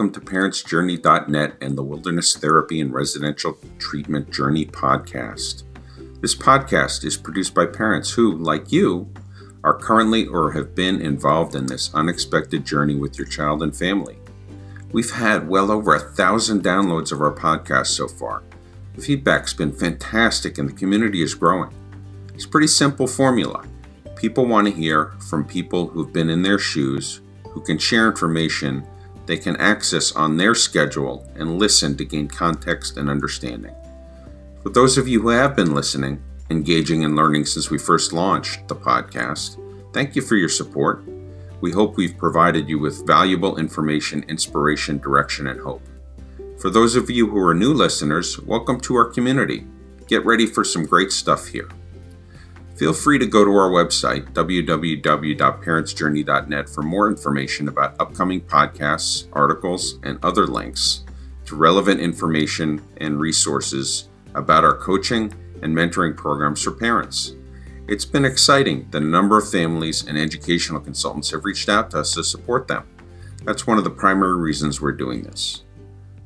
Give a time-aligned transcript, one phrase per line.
[0.00, 5.64] welcome to ParentsJourney.net and the Wilderness Therapy and Residential Treatment Journey podcast.
[6.22, 9.12] This podcast is produced by parents who, like you,
[9.62, 14.16] are currently or have been involved in this unexpected journey with your child and family.
[14.90, 18.42] We've had well over a thousand downloads of our podcast so far.
[18.94, 21.74] The feedback's been fantastic and the community is growing.
[22.32, 23.66] It's a pretty simple formula.
[24.16, 27.20] People want to hear from people who've been in their shoes,
[27.50, 28.86] who can share information
[29.30, 33.72] they can access on their schedule and listen to gain context and understanding.
[34.60, 36.20] For those of you who have been listening,
[36.50, 39.56] engaging, and learning since we first launched the podcast,
[39.94, 41.04] thank you for your support.
[41.60, 45.86] We hope we've provided you with valuable information, inspiration, direction, and hope.
[46.58, 49.64] For those of you who are new listeners, welcome to our community.
[50.08, 51.68] Get ready for some great stuff here.
[52.80, 59.98] Feel free to go to our website, www.parentsjourney.net, for more information about upcoming podcasts, articles,
[60.02, 61.04] and other links
[61.44, 67.34] to relevant information and resources about our coaching and mentoring programs for parents.
[67.86, 72.14] It's been exciting a number of families and educational consultants have reached out to us
[72.14, 72.88] to support them.
[73.44, 75.64] That's one of the primary reasons we're doing this.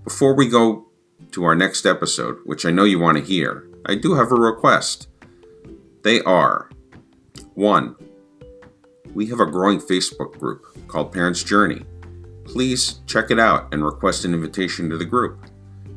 [0.05, 0.87] Before we go
[1.33, 4.37] to our next episode, which I know you want to hear, I do have a
[4.37, 5.09] request.
[6.05, 6.69] They are
[7.55, 7.97] 1.
[9.15, 11.87] We have a growing Facebook group called Parents Journey.
[12.45, 15.47] Please check it out and request an invitation to the group.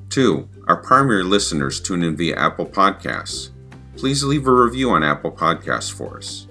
[0.09, 0.47] 2.
[0.69, 3.49] Our primary listeners tune in via Apple Podcasts.
[3.97, 6.47] Please leave a review on Apple Podcasts for us.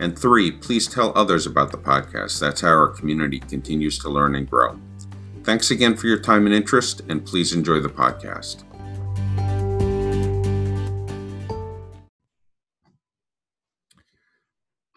[0.00, 0.52] And 3.
[0.52, 2.40] Please tell others about the podcast.
[2.40, 4.80] That's how our community continues to learn and grow.
[5.44, 8.64] Thanks again for your time and interest, and please enjoy the podcast.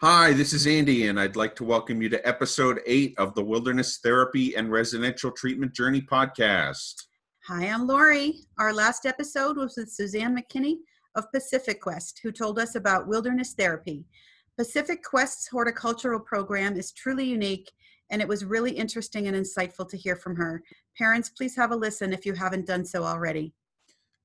[0.02, 3.44] Hi, this is Andy, and I'd like to welcome you to episode eight of the
[3.44, 6.94] Wilderness Therapy and Residential Treatment Journey podcast.
[7.44, 8.46] Hi, I'm Lori.
[8.58, 10.76] Our last episode was with Suzanne McKinney
[11.16, 14.06] of Pacific Quest, who told us about wilderness therapy.
[14.56, 17.70] Pacific Quest's horticultural program is truly unique,
[18.10, 20.62] and it was really interesting and insightful to hear from her.
[20.96, 23.52] Parents, please have a listen if you haven't done so already.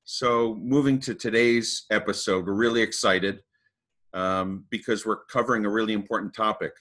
[0.06, 3.42] So, moving to today's episode, we're really excited
[4.16, 6.72] um, because we're covering a really important topic.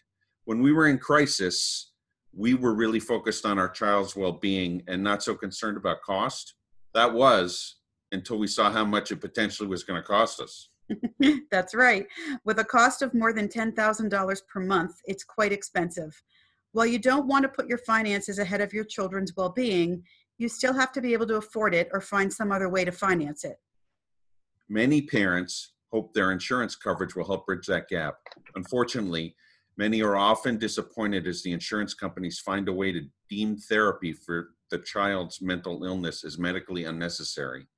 [0.44, 1.90] When we were in crisis,
[2.32, 6.54] we were really focused on our child's well being and not so concerned about cost.
[6.94, 7.76] That was
[8.12, 10.68] until we saw how much it potentially was going to cost us.
[11.50, 12.06] That's right.
[12.44, 16.22] With a cost of more than $10,000 per month, it's quite expensive.
[16.72, 20.04] While you don't want to put your finances ahead of your children's well being,
[20.38, 22.92] you still have to be able to afford it or find some other way to
[22.92, 23.56] finance it.
[24.68, 28.16] Many parents hope their insurance coverage will help bridge that gap.
[28.56, 29.36] Unfortunately,
[29.76, 34.48] many are often disappointed as the insurance companies find a way to deem therapy for
[34.72, 37.68] the child's mental illness as medically unnecessary.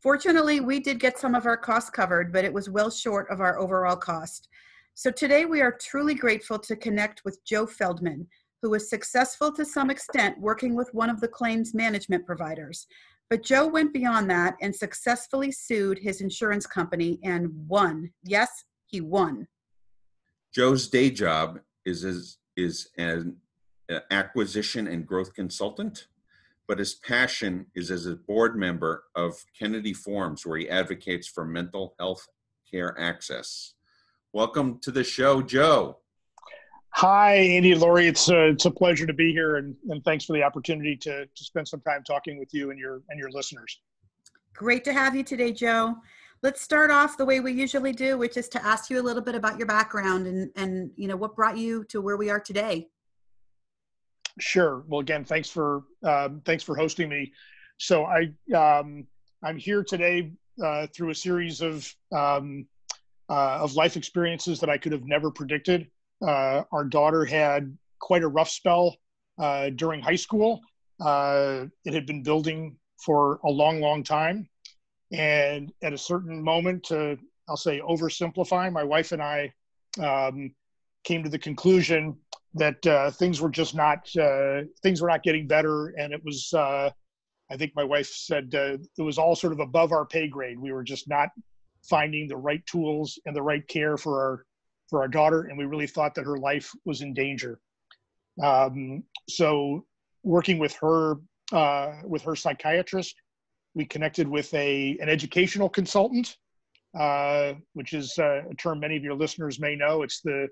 [0.00, 3.40] Fortunately, we did get some of our costs covered, but it was well short of
[3.40, 4.48] our overall cost.
[4.94, 8.28] So today we are truly grateful to connect with Joe Feldman,
[8.62, 12.86] who was successful to some extent working with one of the claims management providers.
[13.30, 18.10] But Joe went beyond that and successfully sued his insurance company and won.
[18.22, 18.50] Yes,
[18.86, 19.48] he won.
[20.54, 23.36] Joe's day job is as, is an
[23.90, 26.06] uh, acquisition and growth consultant,
[26.68, 31.44] but his passion is as a board member of Kennedy Forums, where he advocates for
[31.44, 32.26] mental health
[32.70, 33.74] care access.
[34.32, 35.98] Welcome to the show, Joe.
[36.96, 38.06] Hi, Andy Lori.
[38.06, 41.26] It's a, it's a pleasure to be here, and, and thanks for the opportunity to,
[41.26, 43.80] to spend some time talking with you and your and your listeners.
[44.54, 45.96] Great to have you today, Joe.
[46.44, 49.22] Let's start off the way we usually do, which is to ask you a little
[49.22, 52.38] bit about your background and and you know what brought you to where we are
[52.38, 52.86] today.
[54.38, 54.84] Sure.
[54.86, 57.32] Well, again, thanks for um, thanks for hosting me.
[57.76, 59.04] So I um,
[59.42, 60.30] I'm here today
[60.64, 62.68] uh, through a series of um,
[63.28, 65.88] uh, of life experiences that I could have never predicted
[66.22, 68.96] uh, our daughter had quite a rough spell
[69.38, 70.60] uh, during high school.
[71.00, 74.48] Uh, it had been building for a long, long time.
[75.12, 77.18] And at a certain moment, to
[77.48, 79.52] I'll say oversimplify, my wife and I
[80.02, 80.54] um,
[81.04, 82.16] came to the conclusion
[82.54, 86.52] that uh, things were just not uh, things were not getting better, and it was.
[86.52, 86.90] Uh,
[87.50, 90.58] I think my wife said it was all sort of above our pay grade.
[90.58, 91.28] We were just not
[91.82, 94.46] finding the right tools and the right care for our
[94.88, 97.60] for our daughter, and we really thought that her life was in danger.
[98.42, 99.84] Um, so,
[100.22, 101.16] working with her
[101.52, 103.14] uh, with her psychiatrist,
[103.74, 106.36] we connected with a an educational consultant,
[106.98, 110.02] uh, which is uh, a term many of your listeners may know.
[110.02, 110.48] It's the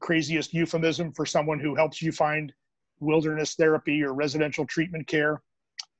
[0.00, 2.52] craziest euphemism for someone who helps you find
[3.00, 5.42] wilderness therapy or residential treatment care.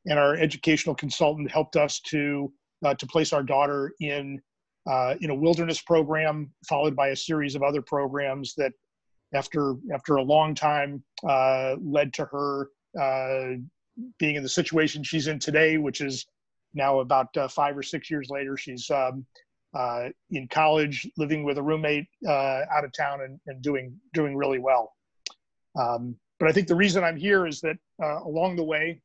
[0.06, 2.52] And our educational consultant helped us to
[2.84, 4.40] uh, to place our daughter in
[4.86, 8.72] uh, in a wilderness program, followed by a series of other programs that,
[9.34, 12.68] after after a long time, uh, led to her
[13.00, 13.56] uh,
[14.18, 16.26] being in the situation she's in today, which is
[16.74, 18.56] now about uh, five or six years later.
[18.56, 19.24] She's um,
[19.74, 24.58] uh, in college, living with a roommate out of town, and, and doing doing really
[24.58, 24.92] well.
[25.78, 29.00] Um, but I think the reason I'm here is that along the way,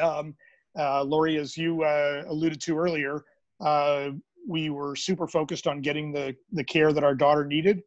[0.00, 0.34] um,
[0.74, 3.22] Lori, as you alluded to earlier,
[3.60, 4.10] uh,
[4.48, 7.82] we were super focused on getting the the care that our daughter needed.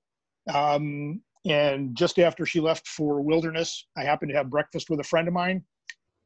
[0.54, 5.04] Um, and just after she left for wilderness, I happened to have breakfast with a
[5.04, 5.64] friend of mine.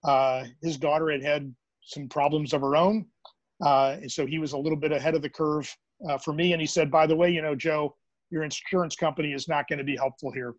[0.04, 3.06] Uh, his daughter had had some problems of her own,
[3.64, 5.74] uh, and so he was a little bit ahead of the curve
[6.08, 6.52] uh, for me.
[6.52, 7.96] And he said, "By the way, you know, Joe,
[8.30, 10.54] your insurance company is not going to be helpful here.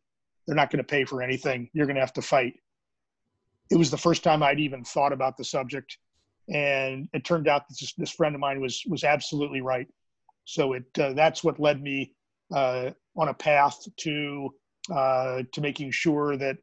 [0.46, 1.68] They're not going to pay for anything.
[1.74, 2.54] You're going to have to fight."
[3.70, 5.98] It was the first time I'd even thought about the subject
[6.48, 9.88] and it turned out that this, this friend of mine was was absolutely right.
[10.44, 12.12] So it uh, that's what led me
[12.54, 14.50] uh, on a path to
[14.94, 16.56] uh, to making sure that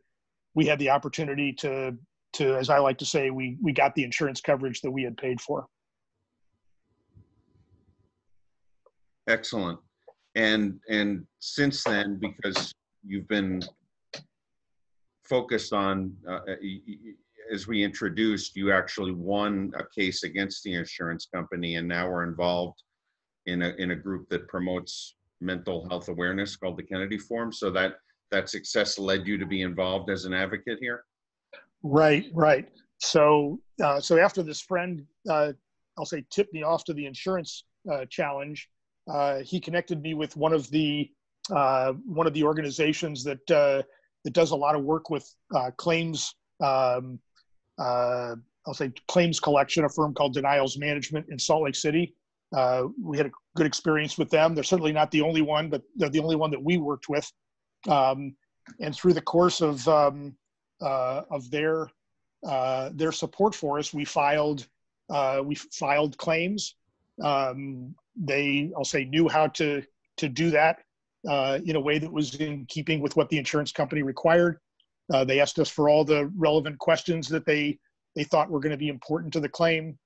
[0.56, 1.98] we had the opportunity to
[2.34, 5.18] to as I like to say we we got the insurance coverage that we had
[5.18, 5.68] paid for.
[9.28, 9.80] Excellent.
[10.36, 12.74] And and since then, because
[13.06, 13.62] you've been
[15.24, 16.40] focused on uh,
[17.52, 22.28] as we introduced, you actually won a case against the insurance company, and now we're
[22.28, 22.84] involved
[23.46, 27.52] in a in a group that promotes mental health awareness called the Kennedy Forum.
[27.52, 27.96] So that
[28.32, 31.04] that success led you to be involved as an advocate here.
[31.84, 32.70] Right, right.
[33.00, 35.54] So uh, so after this friend, uh,
[35.98, 38.70] I'll say, tipped me off to the insurance uh, challenge.
[39.12, 41.10] Uh, he connected me with one of the
[41.54, 43.84] uh, one of the organizations that uh,
[44.24, 45.30] that does a lot of work with
[45.78, 47.20] claims um,
[47.80, 48.36] uh,
[48.66, 52.14] I'll say claims collection, a firm called Denials Management in Salt Lake City.
[52.56, 54.54] Uh, we had a good experience with them.
[54.54, 57.30] They're certainly not the only one, but they're the only one that we worked with.
[57.88, 58.36] Um,
[58.80, 60.36] and through the course of um,
[60.82, 61.90] uh, of their
[62.48, 64.68] uh, their support for us, we filed
[65.10, 66.76] uh, we filed claims.
[67.22, 69.84] Um, they, I'll say, knew how to
[70.18, 70.80] to do that
[71.28, 74.60] uh, in a way that was in keeping with what the insurance company required.
[75.12, 77.78] Uh, they asked us for all the relevant questions that they
[78.16, 79.98] they thought were going to be important to the claim.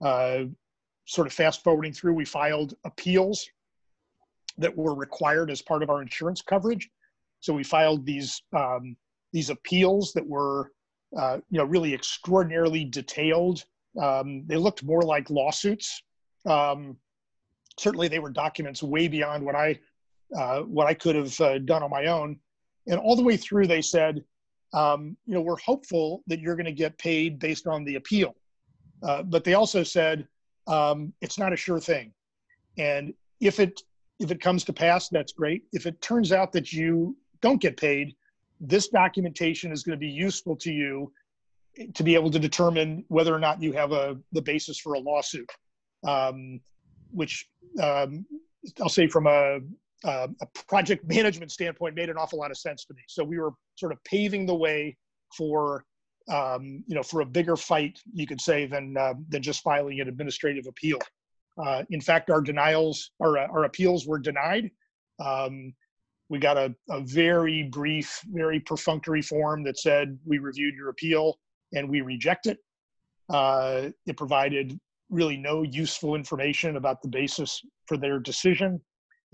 [0.00, 0.44] Uh,
[1.04, 3.48] sort of fast forwarding through, we filed appeals
[4.58, 6.88] that were required as part of our insurance coverage.
[7.40, 8.96] So we filed these um,
[9.32, 10.72] these appeals that were
[11.16, 13.64] uh, you know really extraordinarily detailed.
[14.00, 16.02] Um, they looked more like lawsuits.
[16.44, 16.96] Um,
[17.78, 19.78] certainly, they were documents way beyond what I
[20.36, 22.38] uh, what I could have uh, done on my own.
[22.88, 24.24] And all the way through, they said,
[24.76, 28.36] um, you know, we're hopeful that you're going to get paid based on the appeal.
[29.02, 30.28] Uh, but they also said
[30.66, 32.12] um, it's not a sure thing,
[32.78, 33.80] and if it
[34.18, 35.64] if it comes to pass, that's great.
[35.72, 38.14] If it turns out that you don't get paid,
[38.60, 41.12] this documentation is going to be useful to you
[41.94, 44.98] to be able to determine whether or not you have a the basis for a
[44.98, 45.50] lawsuit.
[46.06, 46.60] Um,
[47.10, 47.48] which
[47.82, 48.26] um,
[48.80, 49.60] I'll say from a
[50.04, 53.02] uh, a project management standpoint made an awful lot of sense to me.
[53.08, 54.96] So we were sort of paving the way
[55.36, 55.84] for
[56.28, 60.00] um, you know for a bigger fight, you could say, than uh, than just filing
[60.00, 60.98] an administrative appeal.
[61.64, 64.70] Uh, in fact, our denials, our our appeals were denied.
[65.18, 65.72] Um,
[66.28, 71.38] we got a, a very brief, very perfunctory form that said we reviewed your appeal
[71.72, 72.58] and we reject it.
[73.28, 78.80] Uh, it provided really no useful information about the basis for their decision.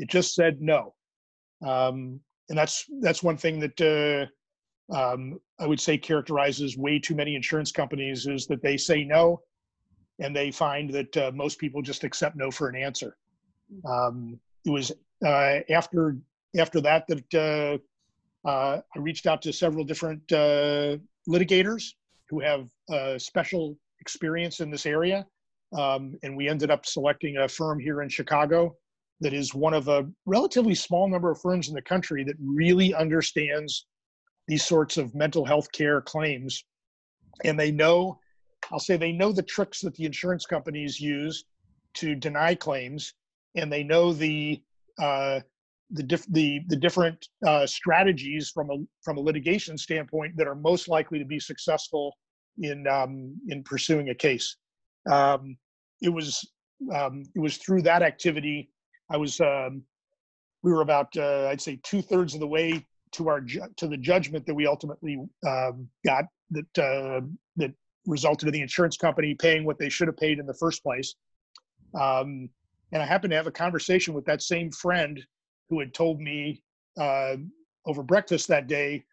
[0.02, 0.94] It just said no,
[1.64, 2.18] um,
[2.48, 3.80] and that's that's one thing that
[4.90, 9.04] uh, um, I would say characterizes way too many insurance companies is that they say
[9.04, 9.42] no,
[10.18, 13.16] and they find that uh, most people just accept no for an answer.
[13.88, 14.90] Um, it was
[15.24, 16.16] uh, after
[16.58, 17.80] after that that
[18.44, 20.96] uh, uh, I reached out to several different uh,
[21.28, 21.92] litigators
[22.28, 22.68] who have
[23.22, 25.24] special experience in this area,
[25.78, 28.74] um, and we ended up selecting a firm here in Chicago
[29.22, 32.92] that is one of a relatively small number of firms in the country that really
[32.92, 33.86] understands
[34.48, 36.64] these sorts of mental health care claims.
[37.44, 38.18] And they know,
[38.70, 41.44] I'll say, they know the tricks that the insurance companies use
[41.94, 43.14] to deny claims,
[43.54, 44.60] and they know the
[45.00, 45.40] uh,
[45.90, 50.88] the, the the different uh, strategies from a from a litigation standpoint that are most
[50.88, 52.16] likely to be successful
[52.58, 54.56] in um, in pursuing a case.
[55.10, 55.56] Um,
[56.00, 56.50] it was
[56.94, 58.70] um, it was through that activity
[59.12, 59.82] I was, um,
[60.62, 63.86] we were about, uh, I'd say, two thirds of the way to our ju- to
[63.86, 67.20] the judgment that we ultimately um, got that uh,
[67.56, 67.72] that
[68.06, 71.14] resulted in the insurance company paying what they should have paid in the first place.
[71.94, 72.48] Um,
[72.92, 75.22] and I happened to have a conversation with that same friend
[75.68, 76.62] who had told me
[76.98, 77.36] uh,
[77.86, 79.04] over breakfast that day,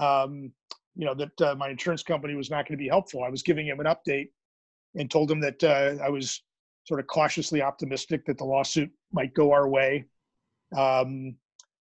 [0.00, 0.52] um,
[0.94, 3.24] you know, that uh, my insurance company was not going to be helpful.
[3.24, 4.28] I was giving him an update
[4.94, 6.42] and told him that uh, I was
[6.88, 10.06] sort of cautiously optimistic that the lawsuit might go our way.
[10.74, 11.36] Um,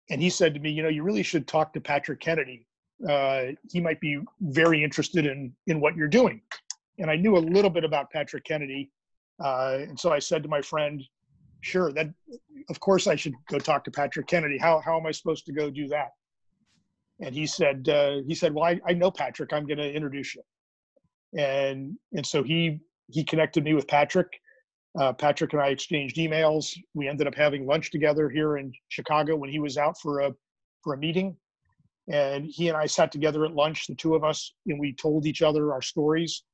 [0.08, 2.68] and he said to me, you know, you really should talk to Patrick Kennedy.
[3.08, 6.40] Uh, he might be very interested in in what you're doing.
[6.98, 8.92] And I knew a little bit about Patrick Kennedy,
[9.42, 11.02] uh, and so I said to my friend,
[11.60, 12.08] "Sure, that
[12.70, 14.58] of course I should go talk to Patrick Kennedy.
[14.58, 16.10] How how am I supposed to go do that?"
[17.20, 19.52] And he said, uh, "He said, well, I, I know Patrick.
[19.52, 20.42] I'm going to introduce you."
[21.36, 24.28] And and so he he connected me with Patrick.
[24.98, 26.76] Uh, Patrick and I exchanged emails.
[26.94, 30.32] We ended up having lunch together here in Chicago when he was out for a
[30.82, 31.36] for a meeting,
[32.08, 35.26] and he and I sat together at lunch, the two of us, and we told
[35.26, 36.44] each other our stories.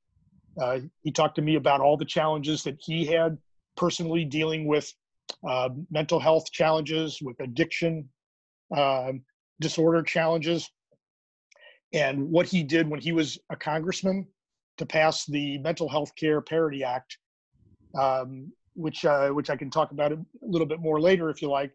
[0.59, 3.37] Uh, he talked to me about all the challenges that he had
[3.77, 4.91] personally dealing with
[5.47, 8.09] uh, mental health challenges, with addiction
[8.75, 9.21] um,
[9.59, 10.69] disorder challenges,
[11.93, 14.25] and what he did when he was a congressman
[14.77, 17.17] to pass the Mental Health Care Parity Act
[17.99, 21.49] um, which uh, which I can talk about a little bit more later if you
[21.49, 21.71] like.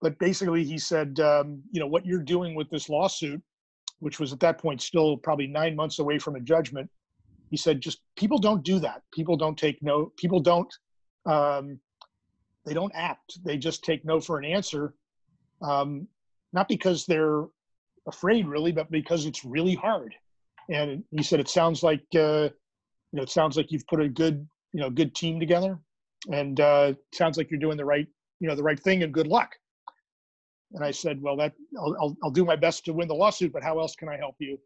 [0.00, 3.42] But basically, he said, um, you know, what you're doing with this lawsuit,
[3.98, 6.88] which was at that point still probably nine months away from a judgment.
[7.50, 9.02] He said, just people don't do that.
[9.12, 10.12] People don't take no.
[10.16, 10.72] People don't.
[11.26, 11.80] Um,
[12.64, 13.42] they don't act.
[13.44, 14.94] They just take no for an answer,
[15.62, 16.06] um,
[16.52, 17.44] not because they're
[18.06, 20.14] afraid really, but because it's really hard.
[20.70, 22.50] And he said, it sounds like uh,
[23.12, 25.78] you know, it sounds like you've put a good you know good team together.
[26.32, 28.06] And uh, sounds like you're doing the right
[28.40, 29.54] you know the right thing and good luck.
[30.72, 33.52] And i said well that I'll, I'll, I'll do my best to win the lawsuit
[33.52, 34.58] but how else can i help you?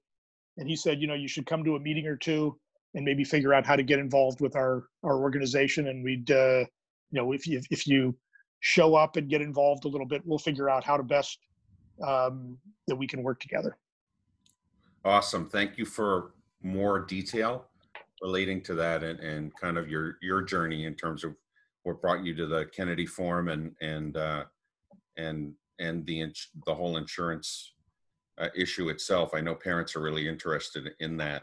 [0.59, 2.59] And he said you know you should come to a meeting or two
[2.94, 5.88] and maybe figure out how to get involved with our our organization.
[5.88, 6.64] And we'd uh,
[7.11, 8.16] you know if you if you
[8.61, 11.38] show up and get involved a little bit we'll figure out how to best
[12.06, 12.56] um,
[12.87, 13.76] that we can work together.
[15.04, 15.49] Awesome.
[15.49, 16.32] Thank you for
[16.62, 17.66] more detail
[18.22, 21.34] relating to that and, and kind of your your journey in terms of
[21.82, 24.44] what brought you to the Kennedy Forum and and uh,
[25.16, 27.74] and and the ins- the whole insurance
[28.38, 29.34] uh, issue itself.
[29.34, 31.42] I know parents are really interested in that.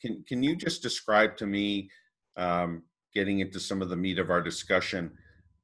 [0.00, 1.90] Can can you just describe to me,
[2.36, 2.82] um,
[3.14, 5.12] getting into some of the meat of our discussion,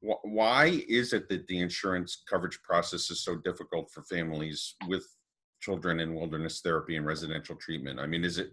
[0.01, 5.07] wh- why is it that the insurance coverage process is so difficult for families with
[5.61, 7.99] children in wilderness therapy and residential treatment?
[7.99, 8.53] I mean, is it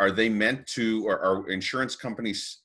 [0.00, 2.60] are they meant to or are insurance companies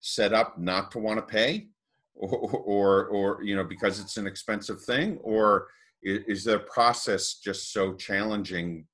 [0.00, 1.68] set up not to want to pay?
[2.14, 5.18] Or, or, or you know because it's an expensive thing?
[5.22, 5.68] Or
[6.02, 8.86] is the process just so challenging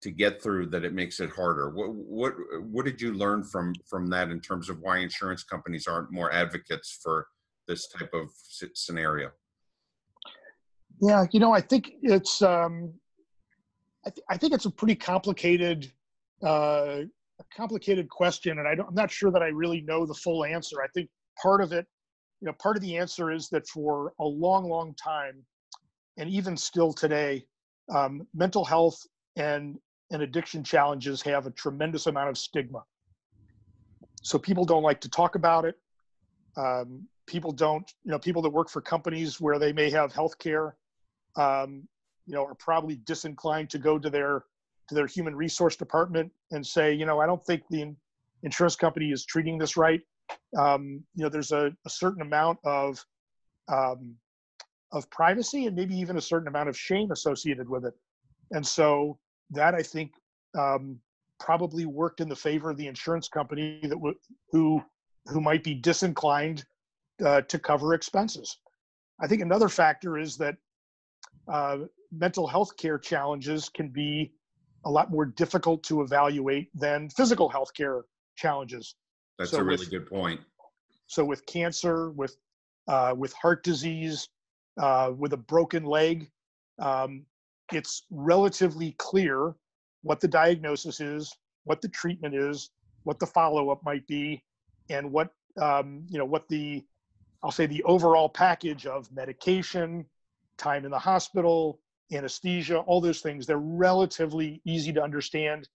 [0.00, 1.68] to get through that it makes it harder?
[1.68, 2.32] What what
[2.62, 6.32] what did you learn from from that in terms of why insurance companies aren't more
[6.32, 7.26] advocates for
[7.68, 8.30] this type of
[8.72, 9.30] scenario?
[11.00, 12.92] Yeah you know i think it's um
[14.06, 15.90] I, th- I think it's a pretty complicated
[16.42, 17.02] uh,
[17.40, 20.76] a complicated question, and I am not sure that I really know the full answer.
[20.82, 21.08] I think
[21.40, 21.86] part of it,
[22.40, 25.44] you know, part of the answer is that for a long, long time,
[26.16, 27.44] and even still today,
[27.94, 28.98] um, mental health
[29.36, 29.78] and
[30.10, 32.82] and addiction challenges have a tremendous amount of stigma.
[34.22, 35.76] So people don't like to talk about it.
[36.56, 40.38] Um, people don't, you know, people that work for companies where they may have health
[40.38, 40.76] care,
[41.36, 41.88] um,
[42.26, 44.44] you know, are probably disinclined to go to their
[44.88, 47.94] to their human resource department and say, you know, I don't think the
[48.42, 50.00] insurance company is treating this right.
[50.58, 53.04] Um, you know, there's a, a certain amount of
[53.68, 54.16] um,
[54.92, 57.94] of privacy and maybe even a certain amount of shame associated with it.
[58.52, 59.18] And so
[59.50, 60.12] that I think
[60.56, 61.00] um,
[61.40, 64.18] probably worked in the favor of the insurance company that w-
[64.50, 64.82] who
[65.26, 66.64] who might be disinclined
[67.24, 68.58] uh, to cover expenses.
[69.20, 70.56] I think another factor is that
[71.50, 71.78] uh,
[72.12, 74.32] mental health care challenges can be
[74.84, 78.04] a lot more difficult to evaluate than physical health care
[78.36, 78.94] challenges.
[79.38, 80.40] That's so a really with, good point.
[81.06, 82.36] So with cancer, with
[82.86, 84.28] uh, with heart disease,
[84.80, 86.30] uh, with a broken leg,
[86.78, 87.24] um,
[87.72, 89.54] it's relatively clear
[90.02, 92.70] what the diagnosis is, what the treatment is,
[93.04, 94.42] what the follow-up might be,
[94.90, 96.84] and what um, you know what the
[97.42, 100.06] I'll say the overall package of medication,
[100.56, 101.80] time in the hospital,
[102.12, 105.68] anesthesia, all those things, they're relatively easy to understand.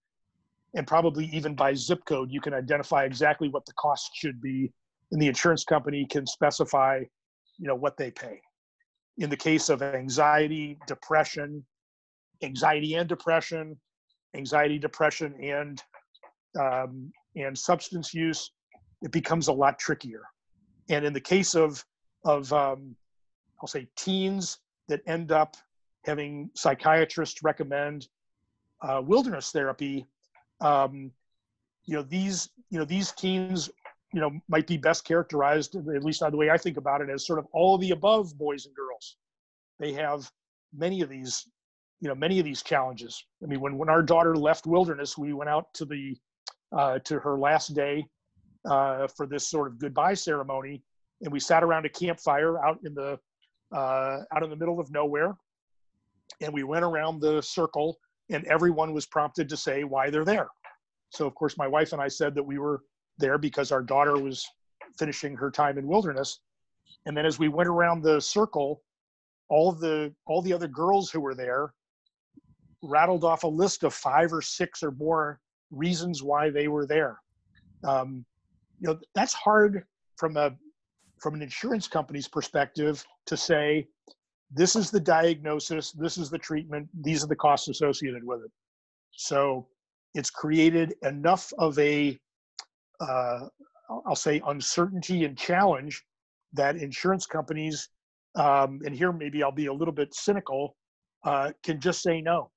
[0.75, 4.71] And probably even by zip code, you can identify exactly what the cost should be.
[5.11, 7.01] And the insurance company can specify,
[7.57, 8.39] you know, what they pay.
[9.17, 11.65] In the case of anxiety, depression,
[12.43, 13.77] anxiety and depression,
[14.35, 15.81] anxiety, depression, and
[16.59, 18.51] um, and substance use,
[19.01, 20.23] it becomes a lot trickier.
[20.89, 21.83] And in the case of
[22.25, 22.95] of um,
[23.61, 25.57] I'll say teens that end up
[26.09, 28.07] having psychiatrists recommend
[28.81, 30.07] uh, wilderness therapy,
[30.59, 31.11] um,
[31.85, 33.69] you know these you know these teens
[34.13, 37.09] you know might be best characterized at least not the way I think about it
[37.09, 39.17] as sort of all of the above boys and girls.
[39.79, 40.29] They have
[40.75, 41.47] many of these
[42.01, 43.23] you know many of these challenges.
[43.43, 46.15] I mean when when our daughter left wilderness, we went out to the
[46.71, 48.05] uh, to her last day
[48.69, 50.83] uh, for this sort of goodbye ceremony,
[51.21, 53.17] and we sat around a campfire out in the
[53.71, 55.35] uh, out in the middle of nowhere,
[56.41, 57.97] and we went around the circle,
[58.29, 60.49] and everyone was prompted to say why they're there.
[61.09, 62.83] So of course, my wife and I said that we were
[63.17, 64.45] there because our daughter was
[64.97, 66.39] finishing her time in wilderness,
[67.05, 68.81] and then as we went around the circle,
[69.49, 71.73] all the all the other girls who were there
[72.81, 75.39] rattled off a list of five or six or more
[75.71, 77.19] reasons why they were there.
[77.83, 78.25] Um,
[78.79, 79.83] you know, that's hard
[80.17, 80.55] from a
[81.19, 83.87] from an insurance company's perspective to say
[84.51, 88.51] this is the diagnosis, this is the treatment, these are the costs associated with it.
[89.11, 89.67] So
[90.15, 92.19] it's created enough of a
[92.99, 93.47] uh,
[94.05, 96.03] I'll say uncertainty and challenge
[96.53, 97.89] that insurance companies,
[98.35, 100.75] um, and here maybe I'll be a little bit cynical,
[101.25, 102.51] uh, can just say no.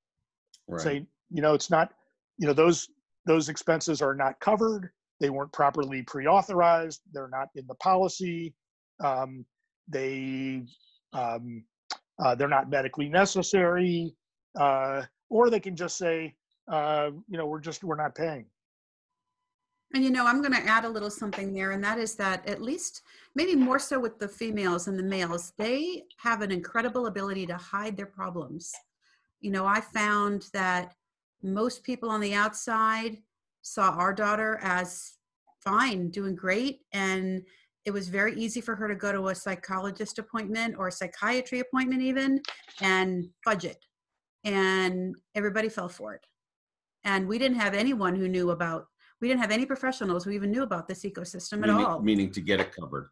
[0.68, 0.80] Right.
[0.80, 1.92] Say, you know, it's not,
[2.38, 2.88] you know, those
[3.24, 4.90] those expenses are not covered.
[5.20, 7.02] They weren't properly pre-authorized.
[7.12, 8.54] They're not in the policy.
[9.02, 9.44] Um,
[9.88, 10.62] they
[11.12, 11.64] um,
[12.18, 14.14] uh, they're not medically necessary,
[14.58, 16.34] uh, or they can just say,
[16.70, 18.46] uh, you know, we're just we're not paying.
[19.94, 22.48] And you know, I'm going to add a little something there, and that is that
[22.48, 23.02] at least
[23.34, 27.56] maybe more so with the females and the males, they have an incredible ability to
[27.56, 28.72] hide their problems.
[29.40, 30.94] You know, I found that
[31.42, 33.18] most people on the outside
[33.62, 35.14] saw our daughter as
[35.60, 37.42] fine, doing great, and
[37.84, 41.60] it was very easy for her to go to a psychologist appointment or a psychiatry
[41.60, 42.40] appointment even
[42.80, 43.78] and budget
[44.44, 46.26] and everybody fell for it.
[47.04, 48.86] And we didn't have anyone who knew about
[49.20, 52.00] we didn't have any professionals who even knew about this ecosystem meaning, at all.
[52.00, 53.08] meaning to get it covered.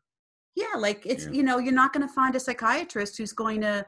[0.57, 1.33] Yeah like it's yeah.
[1.33, 3.85] you know you're not going to find a psychiatrist who's going to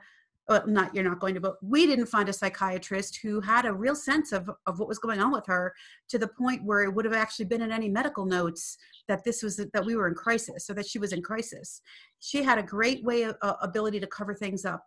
[0.49, 3.73] well, not you're not going to, but we didn't find a psychiatrist who had a
[3.73, 5.73] real sense of, of what was going on with her
[6.09, 8.77] to the point where it would have actually been in any medical notes
[9.09, 11.81] that this was that we were in crisis or that she was in crisis.
[12.19, 14.85] She had a great way of uh, ability to cover things up.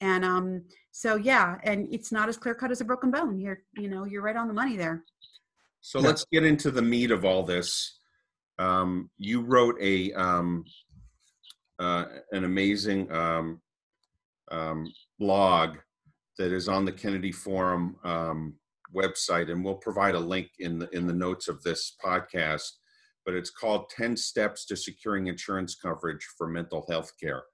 [0.00, 3.38] And um, so yeah, and it's not as clear cut as a broken bone.
[3.38, 5.04] You're you know you're right on the money there.
[5.80, 6.06] So yeah.
[6.06, 7.98] let's get into the meat of all this.
[8.58, 10.64] Um, you wrote a um,
[11.78, 13.60] uh, an amazing um,
[14.50, 15.78] um, blog
[16.38, 18.54] that is on the Kennedy Forum um,
[18.94, 22.70] website, and we'll provide a link in the in the notes of this podcast.
[23.24, 27.44] But it's called 10 Steps to Securing Insurance Coverage for Mental Health Care.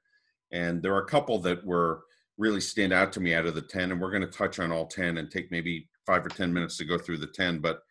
[0.51, 2.03] And there are a couple that were
[2.39, 4.73] really stand out to me out of the 10, and we're going to touch on
[4.73, 7.61] all 10 and take maybe five or 10 minutes to go through the 10.
[7.61, 7.83] But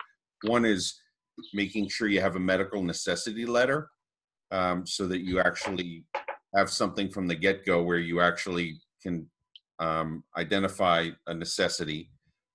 [0.43, 0.99] one is
[1.53, 3.89] making sure you have a medical necessity letter
[4.51, 6.03] um, so that you actually
[6.55, 9.29] have something from the get go where you actually can
[9.79, 12.09] um, identify a necessity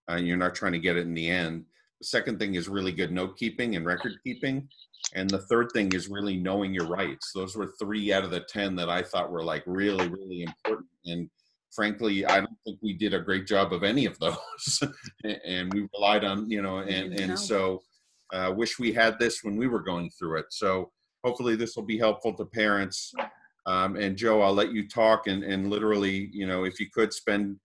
[0.08, 1.64] and uh, you're not trying to get it in the end.
[2.00, 4.68] The second thing is really good note keeping and record keeping.
[5.14, 7.32] And the third thing is really knowing your rights.
[7.34, 10.88] Those were three out of the 10 that I thought were like really, really important.
[11.06, 11.30] And
[11.72, 14.82] frankly, I don't think we did a great job of any of those.
[15.24, 17.82] and we relied on, you know, and, and so
[18.32, 20.46] uh, wish we had this when we were going through it.
[20.50, 20.90] So
[21.22, 23.12] hopefully this will be helpful to parents
[23.66, 27.12] um, and Joe, I'll let you talk and, and literally, you know, if you could
[27.12, 27.56] spend,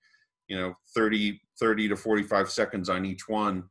[0.47, 3.63] you know, 30, 30 to 45 seconds on each one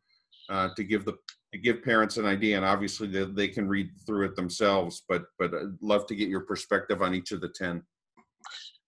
[0.49, 1.15] uh, to give the
[1.53, 2.57] to give parents an idea.
[2.57, 6.29] And obviously they, they can read through it themselves, but but I'd love to get
[6.29, 7.83] your perspective on each of the 10.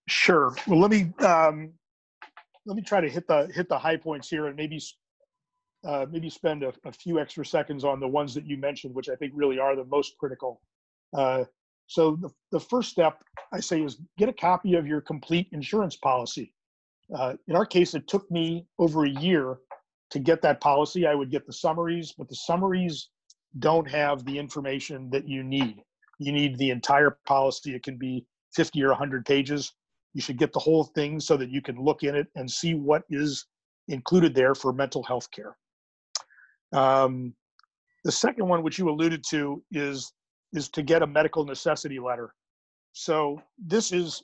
[0.09, 0.55] Sure.
[0.67, 1.73] Well, let me um,
[2.67, 4.81] let me try to hit the hit the high points here and maybe
[5.85, 9.09] uh, maybe spend a, a, few extra seconds on the ones that you mentioned, which
[9.09, 10.61] I think really are the most critical.
[11.17, 11.45] Uh,
[11.91, 13.21] so the, the first step
[13.53, 16.55] I say is get a copy of your complete insurance policy.
[17.13, 19.59] Uh, in our case, it took me over a year
[20.13, 21.05] to get that policy.
[21.05, 23.09] I would get the summaries, but the summaries
[23.59, 25.83] don't have the information that you need.
[26.21, 27.75] You need the entire policy.
[27.75, 28.25] It can be
[28.55, 29.73] 50 or 100 pages.
[30.15, 32.75] You should get the whole thing so that you can look in it and see
[32.75, 33.47] what is
[33.89, 35.57] included there for mental health care.
[36.73, 37.35] Um,
[38.05, 40.13] the second one, which you alluded to, is
[40.53, 42.35] is to get a medical necessity letter.
[42.93, 44.23] So this is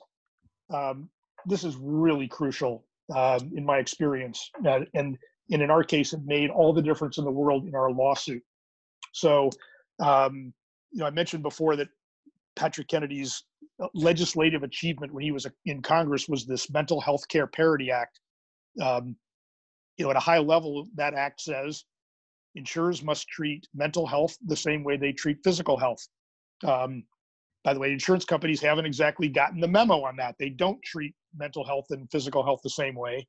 [0.73, 1.09] um,
[1.45, 2.85] this is really crucial
[3.15, 4.49] um, in my experience.
[4.65, 5.17] Uh, and,
[5.51, 8.43] and in our case, it made all the difference in the world in our lawsuit.
[9.13, 9.49] So,
[9.99, 10.53] um,
[10.91, 11.87] you know, I mentioned before that
[12.55, 13.43] Patrick Kennedy's
[13.81, 18.19] uh, legislative achievement when he was in Congress was this Mental Health Care Parity Act.
[18.81, 19.15] Um,
[19.97, 21.85] you know, at a high level, that act says
[22.55, 26.07] insurers must treat mental health the same way they treat physical health.
[26.65, 27.03] Um,
[27.63, 30.35] by the way, insurance companies haven't exactly gotten the memo on that.
[30.39, 33.27] They don't treat mental health and physical health the same way.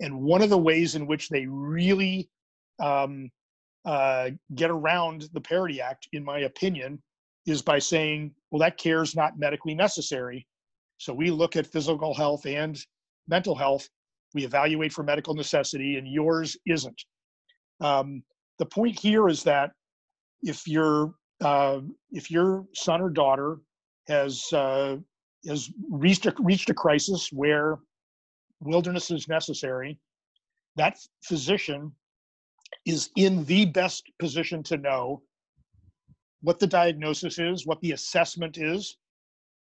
[0.00, 2.30] And one of the ways in which they really
[2.80, 3.30] um,
[3.84, 7.02] uh, get around the Parity Act, in my opinion,
[7.46, 10.46] is by saying, well, that care is not medically necessary.
[10.98, 12.78] So we look at physical health and
[13.28, 13.88] mental health,
[14.34, 17.02] we evaluate for medical necessity, and yours isn't.
[17.80, 18.22] Um,
[18.58, 19.72] the point here is that
[20.42, 23.58] if your uh, if your son or daughter
[24.08, 24.96] has uh,
[25.46, 27.78] has reached a, reached a crisis where
[28.60, 29.98] wilderness is necessary,
[30.76, 31.92] that physician
[32.86, 35.22] is in the best position to know
[36.42, 38.96] what the diagnosis is, what the assessment is,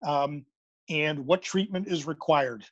[0.07, 0.45] um,
[0.89, 2.65] and what treatment is required.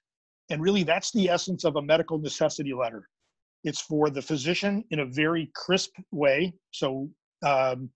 [0.51, 3.09] And really, that's the essence of a medical necessity letter.
[3.65, 6.55] It's for the physician in a very crisp way.
[6.71, 7.11] So
[7.45, 7.91] um,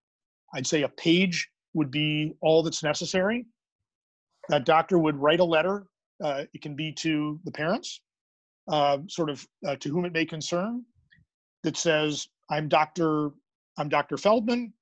[0.54, 3.46] I'd say a page would be all that's necessary.
[4.48, 5.86] That doctor would write a letter.
[6.22, 8.00] Uh, it can be to the parents,
[8.68, 10.84] uh, sort of uh, to whom it may concern,
[11.62, 13.30] that says, "I'm Doctor,
[13.78, 14.72] I'm Doctor Feldman.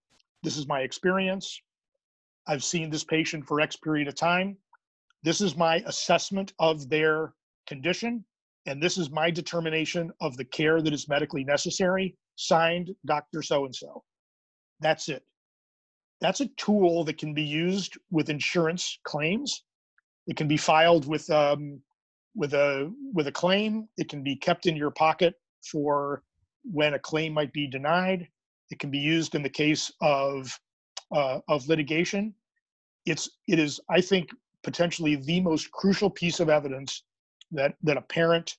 [0.42, 1.60] This is my experience.
[2.46, 4.56] I've seen this patient for X period of time.
[5.22, 7.34] This is my assessment of their
[7.66, 8.24] condition,
[8.66, 12.16] and this is my determination of the care that is medically necessary.
[12.36, 13.42] Signed, Dr.
[13.42, 14.02] So and so.
[14.80, 15.24] That's it.
[16.20, 19.62] That's a tool that can be used with insurance claims.
[20.26, 21.80] It can be filed with um,
[22.34, 23.88] with a with a claim.
[23.96, 26.22] It can be kept in your pocket for
[26.64, 28.28] when a claim might be denied.
[28.70, 30.58] It can be used in the case of
[31.14, 32.34] uh, of litigation.
[33.06, 34.30] It's it is I think
[34.62, 37.04] potentially the most crucial piece of evidence
[37.52, 38.56] that that a parent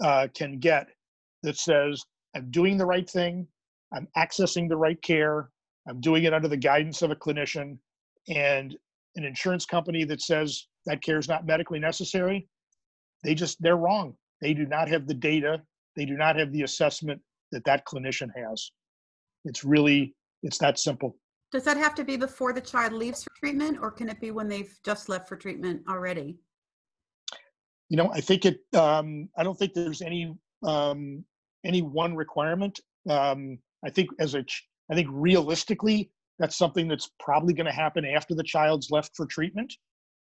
[0.00, 0.86] uh, can get
[1.42, 2.02] that says
[2.34, 3.46] I'm doing the right thing,
[3.92, 5.50] I'm accessing the right care,
[5.88, 7.78] I'm doing it under the guidance of a clinician,
[8.28, 8.76] and
[9.16, 12.48] an insurance company that says that care is not medically necessary,
[13.22, 14.14] they just they're wrong.
[14.40, 15.62] They do not have the data.
[15.96, 17.20] They do not have the assessment
[17.52, 18.70] that that clinician has.
[19.44, 21.16] It's really it's that simple.
[21.52, 24.30] Does that have to be before the child leaves for treatment, or can it be
[24.30, 26.38] when they've just left for treatment already?
[27.90, 28.60] You know, I think it.
[28.74, 31.24] Um, I don't think there's any um,
[31.64, 32.80] any one requirement.
[33.08, 34.44] Um, I think as a,
[34.92, 39.24] I think realistically, that's something that's probably going to happen after the child's left for
[39.24, 39.72] treatment.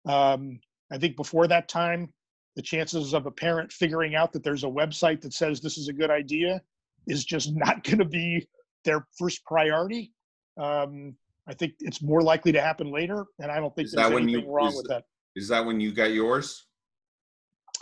[0.06, 0.60] Um,
[0.92, 2.14] I think before that time,
[2.58, 5.88] the chances of a parent figuring out that there's a website that says this is
[5.88, 6.62] a good idea
[7.08, 8.46] is just not going to be
[8.84, 10.12] their first priority.
[10.60, 11.16] Um,
[11.48, 14.48] I think it's more likely to happen later, and I don't think Is there's anything
[14.48, 15.06] you- wrong with that.
[15.38, 16.66] Is that when you got yours?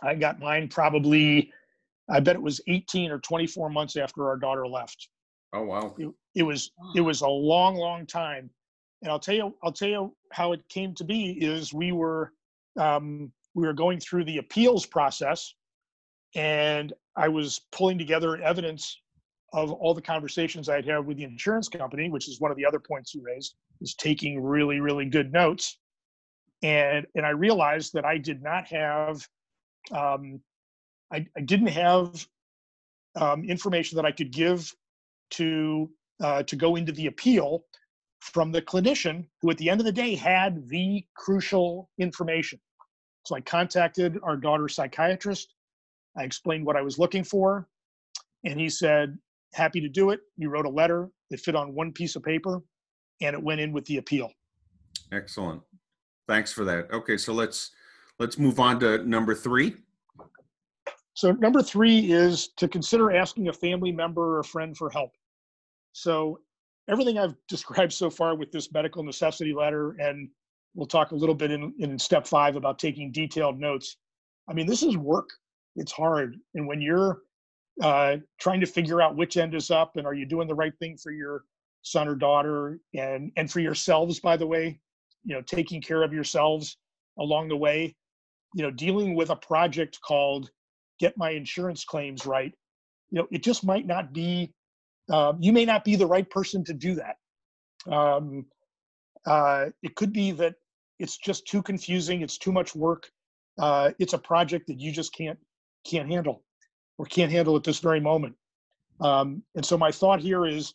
[0.03, 1.51] I got mine probably,
[2.09, 5.09] I bet it was 18 or 24 months after our daughter left.
[5.55, 5.95] Oh, wow.
[5.97, 8.49] It, it was it was a long, long time,
[9.01, 12.33] and I'll tell you I'll tell you how it came to be is we were
[12.77, 15.53] um, we were going through the appeals process,
[16.35, 18.99] and I was pulling together evidence
[19.53, 22.65] of all the conversations I'd had with the insurance company, which is one of the
[22.65, 25.79] other points you raised, is taking really, really good notes.
[26.63, 29.25] And and I realized that I did not have
[29.91, 30.41] um,
[31.13, 32.27] I, I didn't have
[33.15, 34.75] um, information that I could give
[35.31, 35.89] to
[36.23, 37.65] uh, to go into the appeal
[38.21, 42.59] from the clinician who at the end of the day had the crucial information.
[43.25, 45.53] So I contacted our daughter's psychiatrist.
[46.17, 47.67] I explained what I was looking for,
[48.45, 49.17] and he said,
[49.53, 50.21] happy to do it.
[50.37, 51.09] He wrote a letter.
[51.29, 52.61] It fit on one piece of paper,
[53.21, 54.31] and it went in with the appeal.
[55.11, 55.61] Excellent.
[56.27, 56.91] Thanks for that.
[56.91, 57.71] Okay, so let's
[58.19, 59.75] let's move on to number three.
[61.15, 65.11] So number three is to consider asking a family member or a friend for help.
[65.93, 66.41] So
[66.89, 70.29] everything I've described so far with this medical necessity letter, and
[70.75, 73.95] we'll talk a little bit in, in step five about taking detailed notes.
[74.49, 75.29] I mean, this is work.
[75.77, 76.35] It's hard.
[76.53, 77.21] And when you're
[77.81, 80.77] uh, trying to figure out which end is up and are you doing the right
[80.79, 81.43] thing for your
[81.81, 84.79] son or daughter and and for yourselves, by the way,
[85.23, 86.77] you know, taking care of yourselves
[87.19, 87.95] along the way,
[88.53, 90.49] you know, dealing with a project called
[90.99, 92.53] get my insurance claims right
[93.11, 94.53] you know it just might not be
[95.11, 97.17] uh, you may not be the right person to do that
[97.91, 98.45] um,
[99.25, 100.55] uh, it could be that
[100.99, 103.09] it's just too confusing it's too much work
[103.59, 105.39] uh, it's a project that you just can't
[105.85, 106.43] can't handle
[106.97, 108.35] or can't handle at this very moment.
[109.01, 110.73] Um, and so my thought here is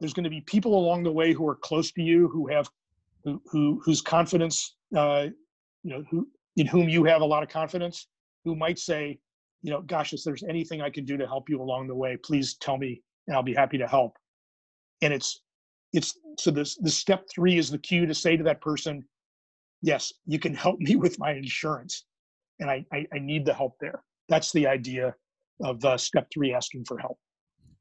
[0.00, 2.68] there's going to be people along the way who are close to you who have
[3.24, 5.26] who, who whose confidence uh,
[5.82, 8.08] you know who in whom you have a lot of confidence
[8.44, 9.18] who might say
[9.62, 12.16] you know gosh if there's anything i can do to help you along the way
[12.16, 14.16] please tell me and i'll be happy to help
[15.02, 15.40] and it's
[15.92, 19.04] it's so this the step three is the cue to say to that person
[19.82, 22.04] yes you can help me with my insurance
[22.60, 25.14] and i i, I need the help there that's the idea
[25.62, 27.18] of uh, step three asking for help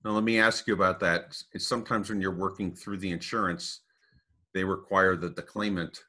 [0.03, 1.37] now, let me ask you about that.
[1.57, 3.81] Sometimes when you're working through the insurance,
[4.53, 6.03] they require that the claimant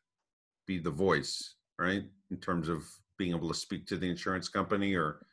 [0.66, 2.04] be the voice, right?
[2.30, 2.84] In terms of
[3.18, 5.26] being able to speak to the insurance company or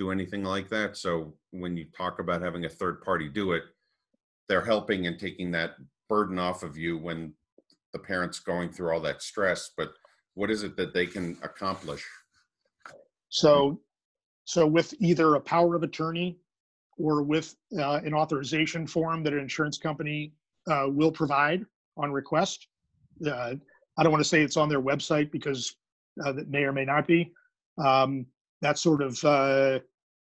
[0.00, 0.96] do anything like that.
[0.96, 3.64] So when you talk about having a third party do it,
[4.48, 5.72] they're helping and taking that
[6.08, 7.34] burden off of you when
[7.92, 9.72] the parent's going through all that stress.
[9.76, 9.90] But
[10.34, 12.02] what is it that they can accomplish?
[13.28, 13.78] So,
[14.44, 16.38] so with either a power of attorney
[16.96, 20.32] or with uh, an authorization form that an insurance company
[20.66, 21.66] uh, will provide
[21.98, 22.68] on request.
[23.26, 23.54] Uh,
[23.98, 25.76] I don't want to say it's on their website because
[26.24, 27.32] uh, that may or may not be.
[27.76, 28.24] Um,
[28.62, 29.80] that sort of, uh,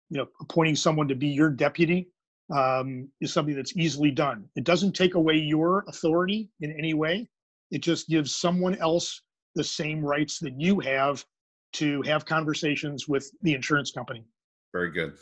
[0.10, 2.08] you know, appointing someone to be your deputy
[2.54, 4.46] um, is something that's easily done.
[4.56, 7.28] It doesn't take away your authority in any way.
[7.72, 9.22] It just gives someone else
[9.56, 11.26] the same rights that you have
[11.74, 14.24] to have conversations with the insurance company.
[14.72, 15.18] Very good.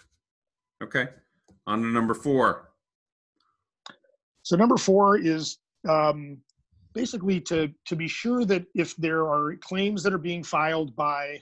[0.83, 1.07] Okay.
[1.67, 2.71] On to number four.
[4.41, 6.37] So number four is um,
[6.93, 11.39] basically to to be sure that if there are claims that are being filed by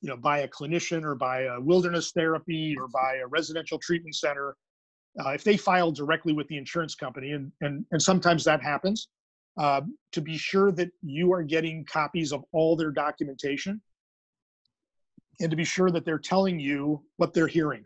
[0.00, 4.14] you know by a clinician or by a wilderness therapy or by a residential treatment
[4.14, 4.56] center
[5.24, 9.08] uh, if they file directly with the insurance company and and, and sometimes that happens
[9.58, 9.80] uh,
[10.12, 13.80] to be sure that you are getting copies of all their documentation
[15.40, 17.84] and to be sure that they're telling you what they're hearing.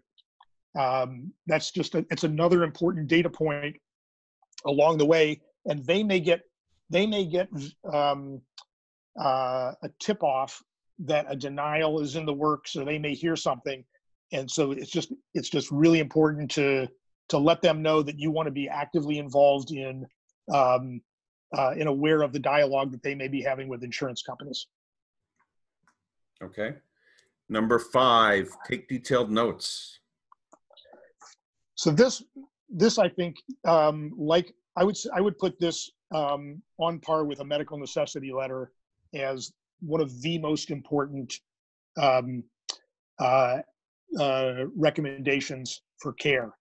[0.79, 3.77] Um, that's just a, it's another important data point
[4.67, 6.41] along the way and they may get
[6.89, 7.49] they may get
[7.93, 8.41] um,
[9.19, 10.63] uh, a tip off
[11.03, 13.85] that a denial is in the works or they may hear something.
[14.33, 16.89] And so it's just it's just really important to
[17.29, 20.07] to let them know that you want to be actively involved in
[20.53, 21.01] um,
[21.57, 24.67] uh, and aware of the dialogue that they may be having with insurance companies.
[26.43, 26.75] Okay.
[27.49, 29.99] Number five take detailed notes.
[31.75, 32.23] So this
[32.71, 33.37] this I think
[33.67, 38.33] um, like I would I would put this um, on par with a medical necessity
[38.33, 38.73] letter
[39.15, 39.53] as
[39.85, 41.35] one of the most important
[42.01, 42.43] um,
[43.19, 43.59] uh,
[44.19, 46.53] uh, recommendations for care.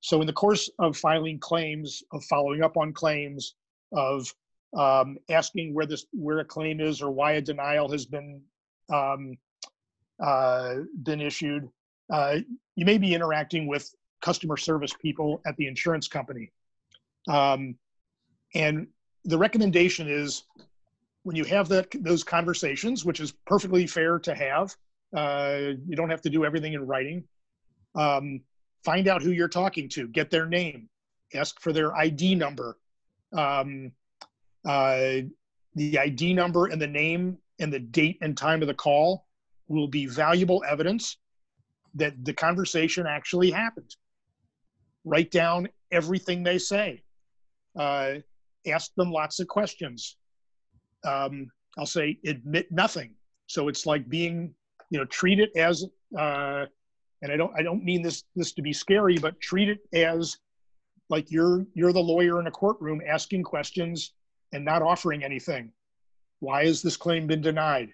[0.00, 3.54] So in the course of filing claims, of following up on claims,
[3.92, 4.32] of
[4.76, 8.40] um, asking where this where a claim is or why a denial has been
[8.92, 9.36] um,
[10.22, 11.68] uh, been issued,
[12.12, 12.38] uh,
[12.74, 13.88] you may be interacting with
[14.22, 16.50] customer service people at the insurance company.
[17.28, 17.76] Um,
[18.54, 18.86] and
[19.24, 20.44] the recommendation is
[21.24, 24.74] when you have that those conversations, which is perfectly fair to have,
[25.16, 27.24] uh, you don't have to do everything in writing.
[27.94, 28.40] Um,
[28.84, 30.88] find out who you're talking to, get their name,
[31.34, 32.78] ask for their ID number.
[33.32, 33.92] Um,
[34.64, 35.22] uh,
[35.74, 39.26] the ID number and the name and the date and time of the call
[39.68, 41.16] will be valuable evidence
[41.94, 43.96] that the conversation actually happened
[45.04, 47.02] write down everything they say
[47.76, 48.14] uh,
[48.66, 50.16] ask them lots of questions
[51.04, 53.14] um, i'll say admit nothing.
[53.46, 54.54] So it's like being
[54.90, 55.84] you know treat it as
[56.18, 56.66] uh,
[57.22, 60.38] and i don't i don't mean this this to be scary but treat it as
[61.12, 64.14] like you're you're the lawyer in a courtroom asking questions
[64.52, 65.70] and not offering anything.
[66.40, 67.90] Why has this claim been denied?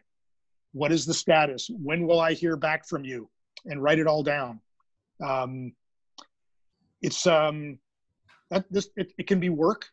[0.72, 1.68] What is the status?
[1.70, 3.28] When will i hear back from you?
[3.66, 4.60] And write it all down.
[5.22, 5.72] Um,
[7.02, 7.78] it's um,
[8.50, 9.86] that this it, it can be work,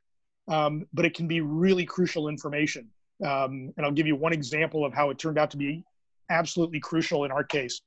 [0.47, 2.89] um, but it can be really crucial information.
[3.23, 5.83] Um, and I'll give you one example of how it turned out to be
[6.29, 7.81] absolutely crucial in our case.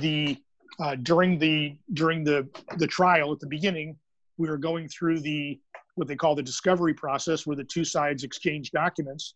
[0.00, 0.36] The
[0.80, 3.96] uh, during the during the the trial at the beginning,
[4.38, 5.60] we were going through the
[5.94, 9.34] what they call the discovery process, where the two sides exchange documents,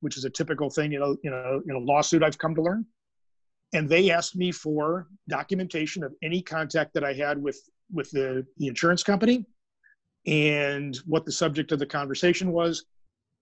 [0.00, 2.22] which is a typical thing in a you know in a lawsuit.
[2.22, 2.84] I've come to learn
[3.72, 7.60] and they asked me for documentation of any contact that I had with
[7.92, 9.46] with the, the insurance company
[10.26, 12.84] and what the subject of the conversation was.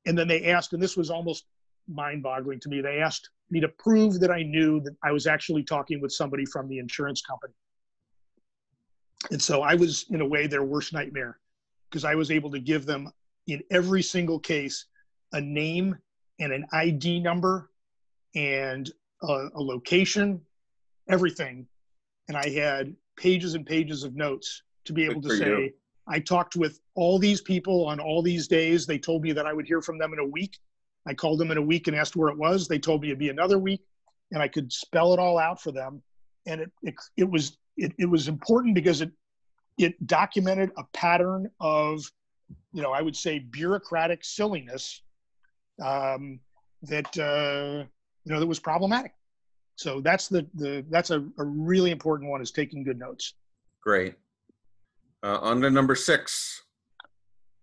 [0.07, 1.47] And then they asked, and this was almost
[1.89, 5.27] mind boggling to me, they asked me to prove that I knew that I was
[5.27, 7.55] actually talking with somebody from the insurance company.
[9.31, 11.39] And so I was, in a way, their worst nightmare
[11.91, 13.11] because I was able to give them
[13.47, 14.87] in every single case
[15.33, 15.97] a name
[16.41, 17.71] and an ID number
[18.35, 18.91] and
[19.23, 20.41] a, a location,
[21.09, 21.67] everything
[22.29, 25.73] and I had pages and pages of notes to be able Good to say, you.
[26.09, 28.87] I talked with all these people on all these days.
[28.87, 30.59] They told me that I would hear from them in a week.
[31.07, 32.69] I called them in a week and asked where it was.
[32.69, 33.83] They told me it'd be another week,
[34.33, 36.03] and I could spell it all out for them.
[36.47, 39.11] And it it, it was it, it was important because it
[39.79, 42.11] it documented a pattern of,
[42.73, 45.03] you know, I would say bureaucratic silliness
[45.85, 46.41] um,
[46.83, 47.85] that uh,
[48.25, 49.13] you know that was problematic.
[49.77, 53.35] So that's the the that's a, a really important one is taking good notes.
[53.83, 54.15] Great.
[55.23, 56.63] Uh, on to number six.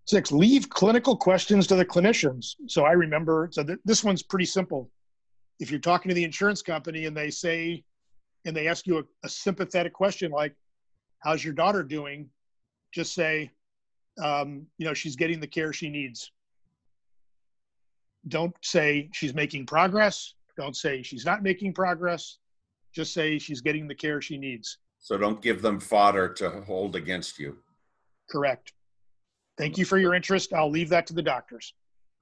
[0.06, 2.56] Six, leave clinical questions to the clinicians.
[2.68, 4.90] So I remember, so th- this one's pretty simple.
[5.60, 7.84] If you're talking to the insurance company and they say,
[8.46, 10.56] and they ask you a, a sympathetic question like,
[11.20, 12.30] how's your daughter doing?
[12.94, 13.50] Just say,
[14.22, 16.32] um, you know, she's getting the care she needs.
[18.28, 20.34] Don't say she's making progress.
[20.58, 22.38] Don't say she's not making progress.
[22.94, 24.78] Just say she's getting the care she needs.
[25.04, 27.58] So don't give them fodder to hold against you.
[28.30, 28.72] Correct.
[29.58, 30.54] Thank you for your interest.
[30.54, 31.74] I'll leave that to the doctors.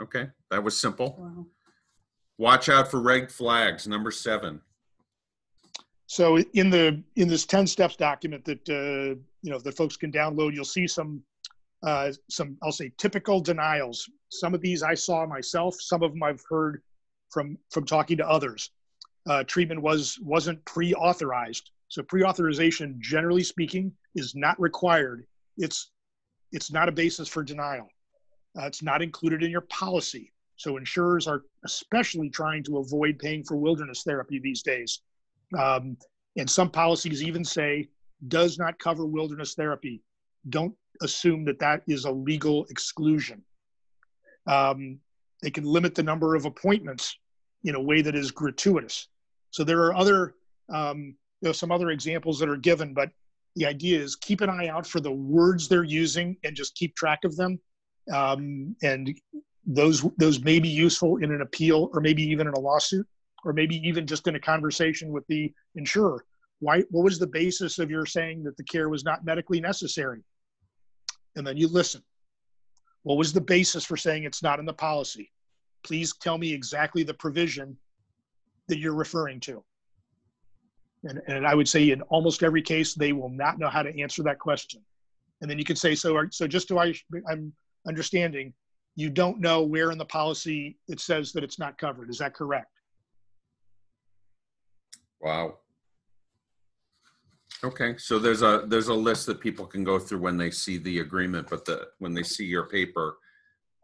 [0.02, 1.16] Okay, that was simple.
[1.18, 1.46] Wow.
[2.40, 3.88] Watch out for red flags.
[3.88, 4.60] Number seven.
[6.08, 10.12] So in the in this 10 steps document that uh, you know that folks can
[10.12, 11.22] download, you'll see some
[11.84, 14.10] uh, some I'll say typical denials.
[14.30, 15.76] Some of these I saw myself.
[15.80, 16.82] Some of them I've heard
[17.30, 18.72] from from talking to others.
[19.30, 21.70] Uh, treatment was wasn't pre-authorized.
[21.92, 25.26] So pre-authorization, generally speaking, is not required.
[25.58, 25.92] It's
[26.54, 27.90] it's not a basis for denial.
[28.58, 30.32] Uh, it's not included in your policy.
[30.56, 35.02] So insurers are especially trying to avoid paying for wilderness therapy these days.
[35.60, 35.98] Um,
[36.38, 37.90] and some policies even say
[38.30, 40.02] does not cover wilderness therapy.
[40.48, 43.44] Don't assume that that is a legal exclusion.
[44.48, 45.00] Um,
[45.42, 47.18] they can limit the number of appointments
[47.66, 49.10] in a way that is gratuitous.
[49.50, 50.36] So there are other,
[50.74, 53.10] um, you know, some other examples that are given, but
[53.56, 56.96] the idea is keep an eye out for the words they're using and just keep
[56.96, 57.60] track of them.
[58.12, 59.16] Um, and
[59.66, 63.08] those those may be useful in an appeal or maybe even in a lawsuit
[63.44, 66.24] or maybe even just in a conversation with the insurer.
[66.60, 66.82] Why?
[66.90, 70.24] What was the basis of your saying that the care was not medically necessary?
[71.36, 72.02] And then you listen.
[73.04, 75.32] What was the basis for saying it's not in the policy?
[75.84, 77.76] Please tell me exactly the provision
[78.68, 79.64] that you're referring to.
[81.04, 84.00] And, and I would say in almost every case, they will not know how to
[84.00, 84.82] answer that question.
[85.42, 86.94] And then you could say, so, so just so I,
[87.30, 87.52] I'm
[87.88, 88.54] understanding,
[88.96, 92.10] you don't know where in the policy it says that it's not covered.
[92.10, 92.72] Is that correct?
[95.22, 95.58] Wow.
[97.64, 100.78] Okay, so there's a, there's a list that people can go through when they see
[100.78, 103.18] the agreement, but the, when they see your paper.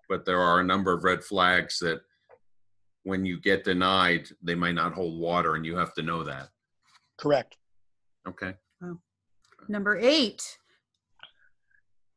[0.10, 2.02] But there are a number of red flags that
[3.04, 6.50] when you get denied, they might not hold water and you have to know that.
[7.18, 7.58] Correct.
[8.28, 8.54] Okay,
[9.70, 10.58] Number eight.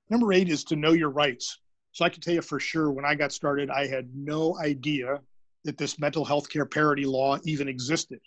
[0.08, 1.58] Number eight is to know your rights.
[1.92, 5.20] So I can tell you for sure when I got started, I had no idea
[5.64, 8.20] that this mental health care parity law even existed.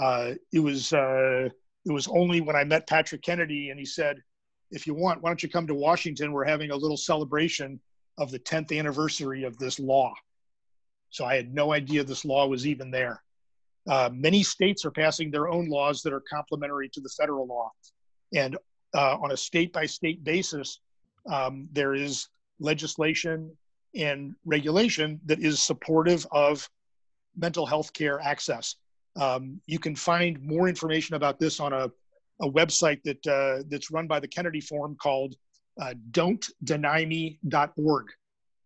[0.00, 1.48] Uh, it was uh,
[1.84, 4.22] it was only when I met Patrick Kennedy and he said,
[4.70, 6.32] "If you want, why don't you come to Washington?
[6.32, 7.80] We're having a little celebration
[8.16, 10.12] of the 10th anniversary of this law."
[11.10, 13.22] So I had no idea this law was even there.
[13.88, 17.70] Uh, many states are passing their own laws that are complementary to the federal law,
[18.34, 18.56] and
[18.94, 20.80] uh, on a state by state basis,
[21.30, 22.28] um, there is
[22.60, 23.50] legislation
[23.94, 26.68] and regulation that is supportive of
[27.36, 28.74] mental health care access.
[29.18, 31.90] Um, you can find more information about this on a,
[32.40, 35.34] a website that uh, that's run by the Kennedy Forum called
[35.80, 38.06] uh, Don'tDenyMe.org,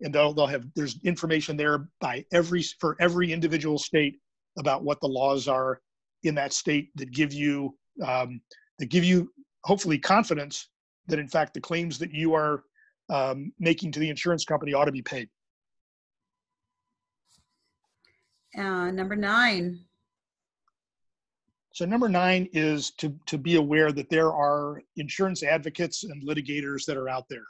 [0.01, 4.19] and they'll they'll have there's information there by every for every individual state
[4.59, 5.81] about what the laws are
[6.25, 8.41] in that state that give you um,
[8.79, 9.31] that give you
[9.65, 10.69] hopefully confidence
[11.07, 12.63] that in fact the claims that you are
[13.11, 15.29] um, making to the insurance company ought to be paid.
[18.57, 19.81] Uh, number nine.
[21.75, 26.85] So number nine is to, to be aware that there are insurance advocates and litigators
[26.85, 27.47] that are out there.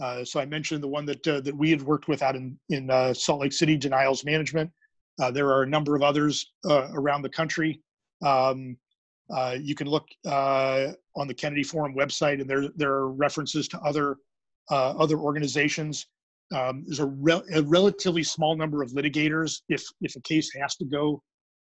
[0.00, 2.58] Uh, so I mentioned the one that uh, that we had worked with out in
[2.70, 4.70] in uh, Salt Lake City, Denials Management.
[5.20, 7.80] Uh, there are a number of others uh, around the country.
[8.24, 8.76] Um,
[9.34, 13.80] uh, you can look on the Kennedy Forum website, and there there are references to
[13.80, 14.16] other
[14.70, 16.06] other organizations.
[16.54, 20.76] Um, there's a, rel- a relatively small number of litigators if if a case has
[20.76, 21.22] to go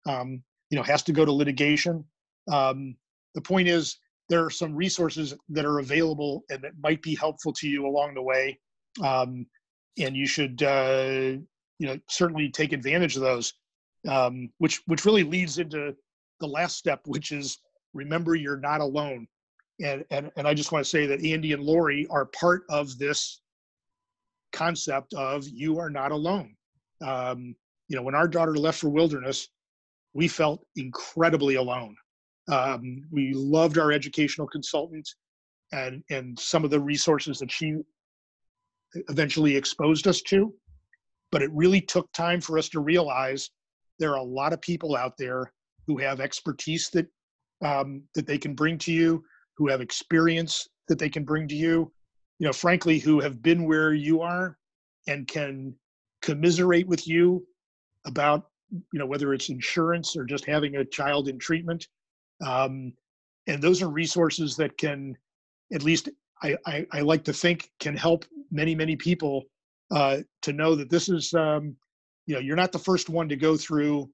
[0.07, 2.05] um, you know has to go to litigation
[2.51, 2.97] um,
[3.35, 7.53] the point is there are some resources that are available and that might be helpful
[7.53, 8.59] to you along the way
[9.05, 9.47] um,
[9.99, 11.37] and you should uh,
[11.79, 13.55] you know certainly take advantage of those
[14.09, 15.95] um, which which really leads into
[16.41, 17.59] the last step which is
[17.95, 19.27] remember you're not alone.
[19.81, 22.99] And, and, and I just want to say that Andy and Lori are part of
[22.99, 23.41] this
[24.53, 26.55] concept of you are not alone.
[27.05, 27.57] Um,
[27.89, 29.49] you know, when our daughter left for wilderness,
[30.15, 31.97] we felt incredibly alone.
[32.51, 35.09] Um, we loved our educational consultant
[35.73, 37.77] and and some of the resources that she
[39.09, 40.53] eventually exposed us to.
[41.33, 43.51] But it really took time for us to realize
[43.99, 45.53] there are a lot of people out there
[45.87, 47.07] who have expertise that
[47.65, 49.25] um, that they can bring to you,
[49.57, 51.93] who have experience that they can bring to you,
[52.39, 54.59] you know, frankly, who have been where you are
[55.07, 55.75] and can
[56.23, 57.47] commiserate with you
[58.05, 61.87] about, you know, whether it's insurance or just having a child in treatment.
[62.45, 62.93] Um,
[63.47, 65.17] and those are resources that can,
[65.73, 66.09] at least
[66.43, 69.45] I, I, I like to think, can help many, many people
[69.93, 71.77] uh, to know that this is, um,
[72.27, 74.11] you know, you're not the first one to go through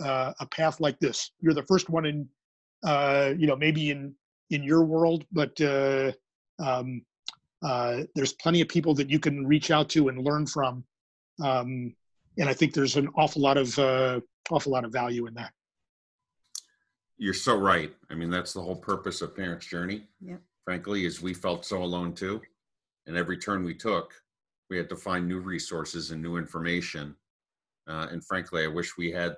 [0.00, 1.32] uh, a path like this.
[1.40, 2.28] You're the first one in,
[2.84, 4.14] uh, you know, maybe in
[4.50, 6.12] in your world, but uh,
[6.58, 7.02] um,
[7.62, 10.84] uh, there's plenty of people that you can reach out to and learn from.
[11.42, 11.94] Um,
[12.38, 14.20] and I think there's an awful lot of uh,
[14.50, 15.52] awful lot of value in that.
[17.18, 17.92] You're so right.
[18.10, 20.04] I mean, that's the whole purpose of Parents Journey.
[20.20, 20.36] Yeah.
[20.64, 22.40] Frankly, is we felt so alone too,
[23.06, 24.14] and every turn we took,
[24.70, 27.14] we had to find new resources and new information.
[27.88, 29.36] Uh, and frankly, I wish we had.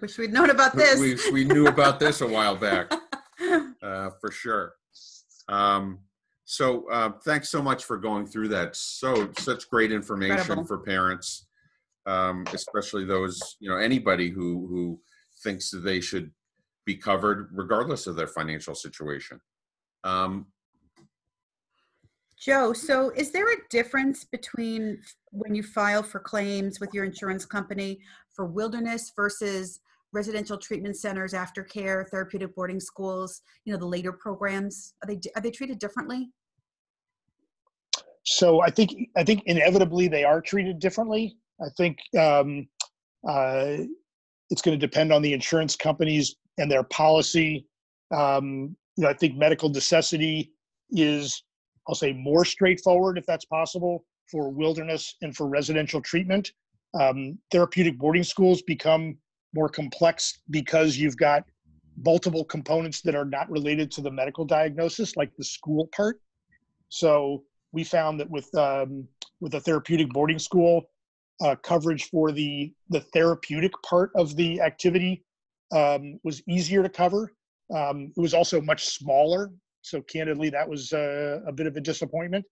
[0.00, 1.00] Wish we'd known about this.
[1.00, 2.92] we, we knew about this a while back,
[3.82, 4.74] uh, for sure.
[5.48, 5.98] Um,
[6.44, 8.74] so uh, thanks so much for going through that.
[8.74, 10.66] So such great information Incredible.
[10.66, 11.46] for parents,
[12.06, 15.00] um, especially those you know anybody who who
[15.42, 16.30] thinks that they should
[16.86, 19.40] be covered regardless of their financial situation.
[20.04, 20.46] Um,
[22.40, 27.44] Joe, so is there a difference between when you file for claims with your insurance
[27.44, 28.00] company
[28.34, 29.80] for wilderness versus
[30.12, 34.94] residential treatment centers, aftercare, therapeutic boarding schools, you know, the later programs?
[35.02, 36.30] Are they are they treated differently?
[38.24, 41.36] So I think I think inevitably they are treated differently.
[41.60, 42.66] I think um,
[43.28, 43.84] uh,
[44.48, 47.66] it's going to depend on the insurance companies and their policy.
[48.14, 50.52] Um, you know, I think medical necessity
[50.90, 51.42] is,
[51.90, 56.52] I'll say, more straightforward if that's possible for wilderness and for residential treatment.
[56.94, 59.18] Um, therapeutic boarding schools become
[59.54, 61.42] more complex because you've got
[62.04, 66.20] multiple components that are not related to the medical diagnosis, like the school part.
[66.90, 69.08] So we found that with um,
[69.40, 70.84] with a therapeutic boarding school,
[71.44, 75.24] uh, coverage for the the therapeutic part of the activity
[75.72, 77.32] um, was easier to cover.
[77.74, 79.50] Um, it was also much smaller,
[79.82, 82.44] so candidly, that was uh, a bit of a disappointment.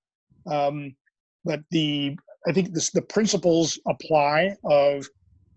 [0.50, 0.94] Um,
[1.44, 2.16] but the
[2.46, 5.06] I think this, the principles apply of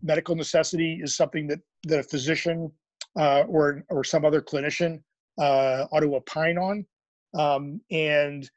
[0.03, 2.71] medical necessity is something that that a physician
[3.19, 5.01] uh, or or some other clinician
[5.39, 6.85] uh, ought to opine on,
[7.37, 8.49] um, and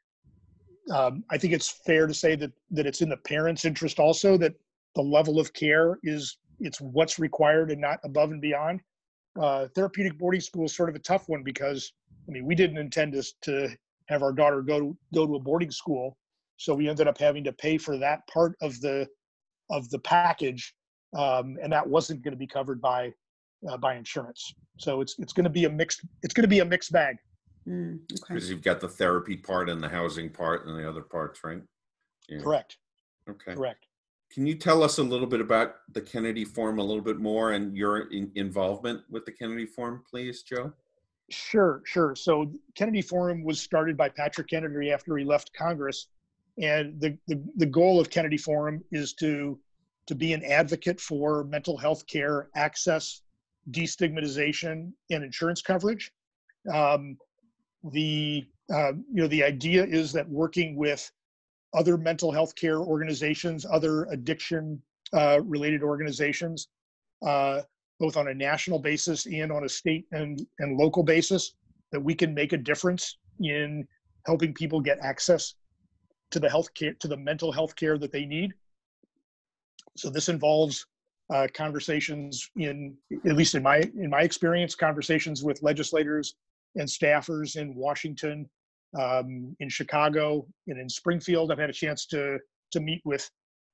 [0.93, 4.37] um, I think it's fair to say that that it's in the parents' interest also
[4.37, 4.53] that
[4.95, 8.81] the level of care is it's what's required and not above and beyond.
[9.39, 11.91] Uh, therapeutic boarding school is sort of a tough one because
[12.27, 13.75] I mean we didn't intend to to
[14.07, 16.17] have our daughter go to go to a boarding school,
[16.57, 19.07] so we ended up having to pay for that part of the
[19.69, 20.73] of the package,
[21.17, 23.13] um, and that wasn't going to be covered by
[23.69, 24.53] uh, by insurance.
[24.77, 27.17] So it's it's going to be a mixed it's going to be a mixed bag.
[27.67, 28.33] Mm, okay.
[28.35, 31.61] because you've got the therapy part and the housing part and the other parts, right?
[32.29, 32.39] Yeah.
[32.39, 32.77] Correct.
[33.27, 33.55] Okay.
[33.55, 33.84] Correct.
[34.35, 37.53] Can you tell us a little bit about the Kennedy Forum a little bit more
[37.53, 40.73] and your in- involvement with the Kennedy Forum, please, Joe?
[41.29, 42.15] Sure, sure.
[42.15, 46.07] So Kennedy Forum was started by Patrick Kennedy after he left Congress,
[46.61, 49.57] and the the, the goal of Kennedy Forum is to
[50.05, 53.21] to be an advocate for mental health care access,
[53.71, 56.11] destigmatization, and insurance coverage.
[56.71, 57.17] Um,
[57.93, 61.09] the uh, you know the idea is that working with
[61.73, 64.81] other mental health care organizations, other addiction
[65.13, 66.69] uh, related organizations,
[67.25, 67.61] uh,
[67.99, 71.53] both on a national basis and on a state and, and local basis,
[71.91, 73.87] that we can make a difference in
[74.25, 75.55] helping people get access
[76.31, 78.53] to the health care, to the mental health care that they need.
[79.95, 80.85] So this involves
[81.33, 82.95] uh, conversations in,
[83.25, 86.35] at least in my in my experience, conversations with legislators
[86.75, 88.49] and staffers in Washington,
[88.97, 91.51] um, in Chicago, and in Springfield.
[91.51, 92.39] I've had a chance to
[92.71, 93.29] to meet with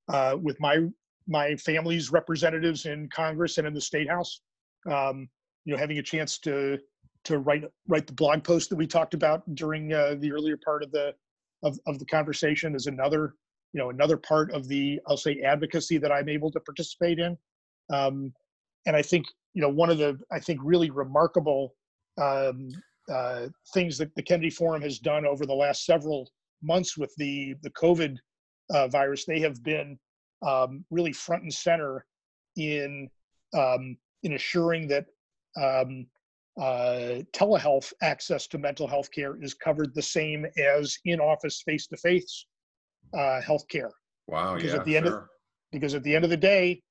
[0.10, 0.88] uh, with my
[1.28, 4.42] my family's representatives in Congress and in the State House.
[4.90, 5.30] Um,
[5.66, 6.80] you know, having a chance to
[7.24, 10.84] to write write the blog post that we talked about during uh, the earlier part
[10.84, 11.14] of the
[11.64, 13.36] of, of the conversation is another
[13.74, 17.38] you know another part of the I'll say advocacy that I'm able to participate in.
[17.92, 18.34] Um,
[18.86, 21.76] and I think you know one of the I think really remarkable
[22.20, 22.70] um,
[23.12, 26.30] uh, things that the Kennedy Forum has done over the last several
[26.64, 28.18] months with the the COVID
[28.74, 29.26] uh, virus.
[29.26, 29.98] They have been
[30.46, 32.06] um, really front and center
[32.56, 33.10] in
[33.54, 35.06] um, in assuring that
[35.62, 36.06] um,
[36.60, 42.46] uh, telehealth access to mental health care is covered the same as in-office face-to-face
[43.18, 43.92] uh, health care.
[44.28, 45.24] Wow, Because yeah, at the end of-
[45.72, 46.82] Because at the end of the day,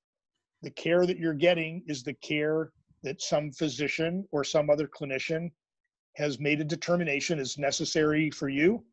[0.63, 5.51] the care that you're getting is the care that some physician or some other clinician
[6.17, 8.85] has made a determination is necessary for you.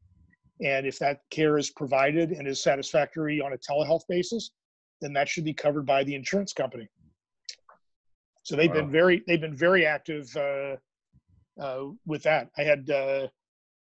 [0.64, 4.52] And if that care is provided and is satisfactory on a telehealth basis,
[5.02, 6.88] then that should be covered by the insurance company.
[8.44, 8.82] So they've Wow.
[8.82, 10.78] been very they've been very active uh,
[11.60, 12.50] uh, with that.
[12.58, 13.28] I had uh,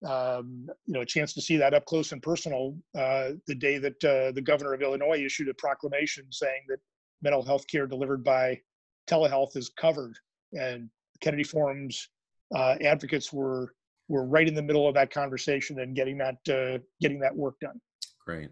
[0.05, 3.77] um, you know a chance to see that up close and personal uh, the day
[3.77, 6.79] that uh, the governor of Illinois issued a proclamation saying that
[7.21, 8.59] mental health care delivered by
[9.07, 10.17] telehealth is covered,
[10.53, 10.89] and
[11.21, 12.09] Kennedy Forum's
[12.53, 13.73] uh, advocates were
[14.07, 17.55] were right in the middle of that conversation and getting that uh, getting that work
[17.59, 17.79] done.
[18.25, 18.49] Great.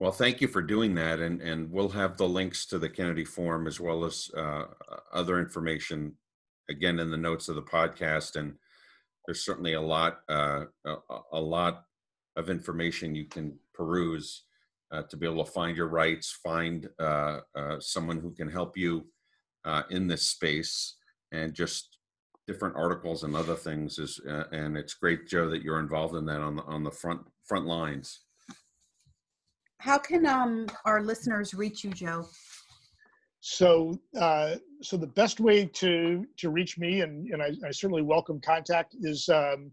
[0.00, 3.24] Well, thank you for doing that, and and we'll have the links to the Kennedy
[3.24, 4.64] Forum as well as uh,
[5.12, 6.14] other information
[6.68, 8.36] again in the notes of the podcast.
[8.36, 8.54] And
[9.26, 10.96] there's certainly a lot uh, a,
[11.32, 11.84] a lot
[12.36, 14.44] of information you can peruse
[14.90, 18.76] uh, to be able to find your rights, find uh, uh, someone who can help
[18.76, 19.06] you
[19.64, 20.96] uh, in this space,
[21.32, 21.91] and just
[22.46, 23.98] different articles and other things.
[23.98, 26.90] Is uh, and it's great, Joe, that you're involved in that on the on the
[26.90, 28.20] front front lines.
[29.78, 32.28] How can um, our listeners reach you, Joe?
[33.40, 38.02] So, uh, so the best way to to reach me, and and I, I certainly
[38.02, 39.72] welcome contact, is um,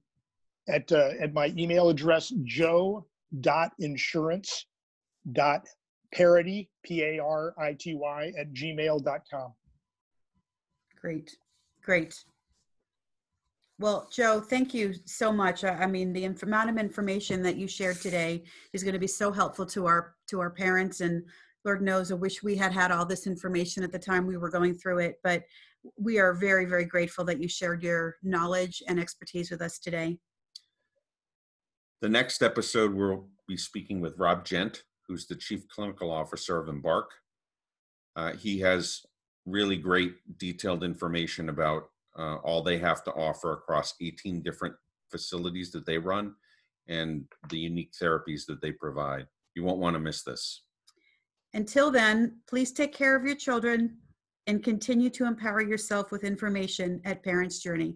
[0.68, 3.06] at uh, at my email address joe
[3.42, 4.66] dot insurance
[5.34, 5.68] dot
[6.12, 9.54] parity p a r i t y at gmail dot com.
[11.00, 11.30] Great,
[11.84, 12.16] great.
[13.80, 15.64] Well, Joe, thank you so much.
[15.64, 19.00] I I mean, the inf- amount of information that you shared today is going to
[19.00, 21.00] be so helpful to our to our parents.
[21.00, 21.24] And
[21.64, 24.50] Lord knows, I wish we had had all this information at the time we were
[24.50, 25.16] going through it.
[25.24, 25.44] But
[25.98, 30.18] we are very, very grateful that you shared your knowledge and expertise with us today.
[32.02, 36.68] The next episode, we'll be speaking with Rob Gent, who's the Chief Clinical Officer of
[36.68, 37.12] Embark.
[38.18, 39.06] Uh, he has
[39.46, 41.90] really great detailed information about
[42.20, 44.76] uh, all they have to offer across 18 different
[45.10, 46.34] facilities that they run
[46.88, 49.26] and the unique therapies that they provide.
[49.56, 50.64] You won't want to miss this.
[51.54, 53.98] Until then, please take care of your children
[54.48, 57.96] and continue to empower yourself with information at Parents Journey.